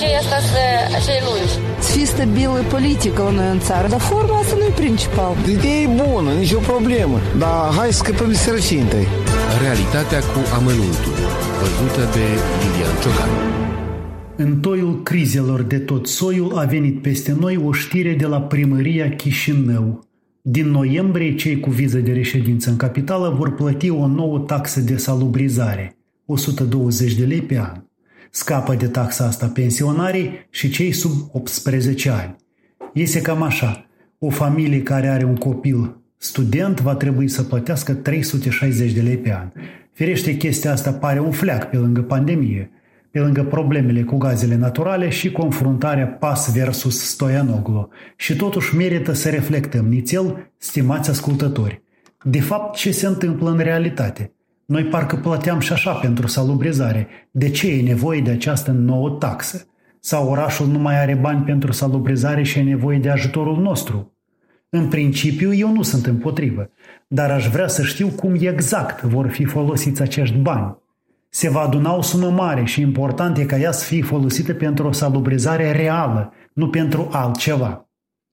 durează 0.00 0.62
acei 0.98 1.20
lungi. 1.26 1.54
Să 1.84 1.88
fie 1.92 2.06
stabilă 2.12 2.60
politică 2.76 3.22
la 3.22 3.30
noi 3.30 3.50
în 3.56 3.60
țară, 3.68 3.86
dar 3.88 4.00
forma 4.00 4.38
asta 4.38 4.54
nu 4.58 4.64
e 4.70 4.72
principal. 4.84 5.32
Ideea 5.56 5.80
e 5.86 5.88
bună, 6.02 6.30
nicio 6.42 6.58
problemă, 6.58 7.18
dar 7.38 7.56
hai 7.76 7.92
să 7.92 8.00
scăpăm 8.02 8.28
de 8.28 8.34
sărăcie 8.34 8.80
întâi. 8.80 9.06
Realitatea 9.64 10.20
cu 10.32 10.40
amănuntul, 10.58 11.16
văzută 11.60 12.02
de 12.16 12.24
Lilian 12.60 12.96
Ciocan. 13.02 13.30
În 14.36 14.60
toiul 14.60 15.02
crizelor 15.02 15.60
de 15.62 15.78
tot 15.78 16.06
soiul 16.06 16.58
a 16.58 16.64
venit 16.64 17.02
peste 17.02 17.36
noi 17.40 17.56
o 17.66 17.72
știre 17.72 18.12
de 18.14 18.26
la 18.26 18.40
primăria 18.40 19.08
Chișinău. 19.10 20.04
Din 20.42 20.66
noiembrie, 20.70 21.34
cei 21.34 21.60
cu 21.60 21.70
viză 21.70 21.98
de 21.98 22.12
reședință 22.12 22.70
în 22.70 22.76
capitală 22.76 23.34
vor 23.38 23.54
plăti 23.54 23.90
o 23.90 24.06
nouă 24.06 24.38
taxă 24.38 24.80
de 24.80 24.96
salubrizare, 24.96 25.96
120 26.26 27.12
de 27.14 27.24
lei 27.24 27.40
pe 27.40 27.58
an. 27.58 27.89
Scapă 28.30 28.74
de 28.74 28.88
taxa 28.88 29.24
asta 29.24 29.46
pensionarii 29.46 30.46
și 30.50 30.70
cei 30.70 30.92
sub 30.92 31.12
18 31.32 32.10
ani. 32.10 32.36
Este 32.92 33.20
cam 33.20 33.42
așa. 33.42 33.86
O 34.18 34.30
familie 34.30 34.82
care 34.82 35.08
are 35.08 35.24
un 35.24 35.36
copil 35.36 35.96
student 36.16 36.80
va 36.80 36.94
trebui 36.94 37.28
să 37.28 37.42
plătească 37.42 37.94
360 37.94 38.92
de 38.92 39.00
lei 39.00 39.18
pe 39.18 39.34
an. 39.34 39.52
Firește, 39.92 40.36
chestia 40.36 40.72
asta 40.72 40.92
pare 40.92 41.20
un 41.20 41.30
fleac 41.30 41.70
pe 41.70 41.76
lângă 41.76 42.02
pandemie– 42.02 42.70
pe 43.10 43.18
lângă 43.18 43.44
problemele 43.44 44.02
cu 44.02 44.16
gazele 44.16 44.56
naturale 44.56 45.08
și 45.08 45.32
confruntarea 45.32 46.06
PAS 46.06 46.52
versus 46.52 47.04
Stoianoglu. 47.04 47.88
Și 48.16 48.36
totuși 48.36 48.76
merită 48.76 49.12
să 49.12 49.28
reflectăm 49.28 49.86
nițel, 49.86 50.52
stimați 50.56 51.10
ascultători. 51.10 51.82
De 52.22 52.40
fapt, 52.40 52.76
ce 52.76 52.90
se 52.90 53.06
întâmplă 53.06 53.50
în 53.50 53.58
realitate? 53.58 54.32
Noi 54.70 54.84
parcă 54.84 55.16
plăteam 55.16 55.60
și 55.60 55.72
așa 55.72 55.92
pentru 55.92 56.26
salubrizare. 56.26 57.08
De 57.30 57.50
ce 57.50 57.72
e 57.72 57.82
nevoie 57.82 58.20
de 58.20 58.30
această 58.30 58.70
nouă 58.70 59.10
taxă? 59.10 59.66
Sau 60.00 60.28
orașul 60.28 60.66
nu 60.66 60.78
mai 60.78 61.00
are 61.00 61.14
bani 61.14 61.44
pentru 61.44 61.72
salubrizare 61.72 62.42
și 62.42 62.58
e 62.58 62.62
nevoie 62.62 62.98
de 62.98 63.10
ajutorul 63.10 63.56
nostru? 63.56 64.16
În 64.68 64.88
principiu, 64.88 65.54
eu 65.54 65.72
nu 65.72 65.82
sunt 65.82 66.06
împotrivă, 66.06 66.70
dar 67.08 67.30
aș 67.30 67.48
vrea 67.48 67.68
să 67.68 67.82
știu 67.82 68.08
cum 68.08 68.34
exact 68.34 69.02
vor 69.02 69.28
fi 69.28 69.44
folosiți 69.44 70.02
acești 70.02 70.36
bani 70.36 70.76
se 71.32 71.50
va 71.50 71.60
aduna 71.60 71.96
o 71.96 72.02
sumă 72.02 72.30
mare 72.30 72.64
și 72.64 72.80
important 72.80 73.38
e 73.38 73.44
ca 73.44 73.56
ea 73.56 73.72
să 73.72 73.84
fie 73.84 74.02
folosită 74.02 74.54
pentru 74.54 74.86
o 74.86 74.92
salubrizare 74.92 75.72
reală, 75.72 76.32
nu 76.52 76.68
pentru 76.68 77.08
altceva. 77.12 77.88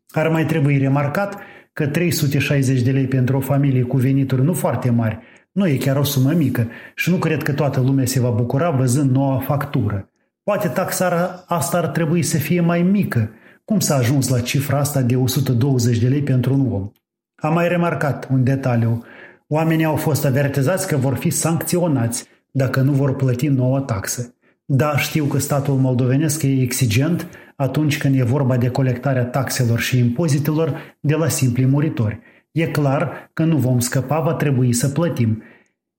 Ar 0.08 0.30
mai 0.30 0.46
trebui 0.46 0.78
remarcat 0.78 1.38
că 1.74 1.88
360 1.88 2.82
de 2.82 2.92
lei 2.92 3.08
pentru 3.08 3.38
o 3.38 3.40
familie 3.40 3.82
cu 3.82 3.98
venituri 3.98 4.44
nu 4.44 4.54
foarte 4.54 4.90
mari 4.90 5.20
nu 5.58 5.68
e 5.68 5.78
chiar 5.78 5.98
o 5.98 6.04
sumă 6.04 6.32
mică 6.32 6.68
și 6.96 7.10
nu 7.10 7.16
cred 7.16 7.44
că 7.44 7.54
toată 7.54 7.80
lumea 7.80 8.06
se 8.06 8.20
va 8.20 8.30
bucura 8.30 8.70
văzând 8.70 9.12
noua 9.12 9.40
factură. 9.40 10.10
Poate 10.44 10.68
taxa 10.68 11.44
asta 11.48 11.78
ar 11.78 11.88
trebui 11.88 12.24
să 12.24 12.38
fie 12.38 12.62
mai 12.62 12.82
mică. 12.82 13.32
Cum 13.66 13.80
s-a 13.80 13.96
ajuns 13.96 14.28
la 14.28 14.40
cifra 14.40 14.80
asta 14.80 15.02
de 15.02 15.16
120 15.16 15.98
de 15.98 16.08
lei 16.08 16.22
pentru 16.22 16.54
un 16.54 16.72
om? 16.72 16.92
Am 17.36 17.54
mai 17.54 17.68
remarcat 17.68 18.28
un 18.32 18.44
detaliu. 18.44 19.04
Oamenii 19.48 19.86
au 19.86 19.96
fost 19.96 20.26
avertizați 20.26 20.88
că 20.88 20.98
vor 20.98 21.16
fi 21.16 21.30
sancționați– 21.30 22.26
dacă 22.58 22.82
nu 22.82 22.92
vor 22.92 23.16
plăti 23.16 23.48
nouă 23.48 23.80
taxă. 23.80 24.36
Da, 24.66 24.98
știu 24.98 25.26
că 25.26 25.40
statul 25.40 25.74
moldovenesc 25.74 26.44
e 26.44 26.62
exigent 26.62 27.28
atunci 27.56 27.98
când 27.98 28.20
e 28.20 28.24
vorba 28.24 28.58
de 28.58 28.70
colectarea 28.70 29.26
taxelor 29.26 29.80
și 29.80 29.98
impozitelor 29.98 30.98
de 31.00 31.16
la 31.16 31.28
simpli 31.28 31.66
muritori. 31.66 32.20
E 32.58 32.66
clar 32.66 33.30
că 33.34 33.44
nu 33.44 33.58
vom 33.58 33.80
scăpa, 33.80 34.20
va 34.20 34.34
trebui 34.34 34.74
să 34.74 34.90
plătim. 34.90 35.44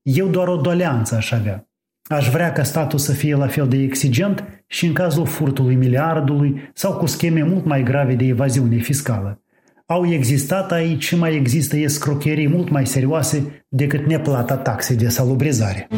Eu 0.02 0.28
doar 0.28 0.48
o 0.48 0.56
doleanță 0.56 1.14
aș 1.14 1.32
avea. 1.32 1.68
Aș 2.08 2.30
vrea 2.30 2.52
ca 2.52 2.62
statul 2.62 2.98
să 2.98 3.12
fie 3.12 3.34
la 3.34 3.46
fel 3.46 3.68
de 3.68 3.76
exigent 3.76 4.64
și 4.66 4.86
în 4.86 4.92
cazul 4.92 5.26
furtului 5.26 5.74
miliardului 5.74 6.70
sau 6.74 6.96
cu 6.96 7.06
scheme 7.06 7.42
mult 7.42 7.64
mai 7.64 7.82
grave 7.82 8.14
de 8.14 8.24
evaziune 8.24 8.76
fiscală. 8.76 9.42
Au 9.86 10.06
existat 10.12 10.72
aici 10.72 11.04
și 11.04 11.16
mai 11.16 11.34
există 11.34 11.76
escrocherii 11.76 12.48
mult 12.48 12.70
mai 12.70 12.86
serioase 12.86 13.64
decât 13.68 14.06
neplata 14.06 14.56
taxe 14.56 14.94
de 14.94 15.08
salubrizare. 15.08 15.88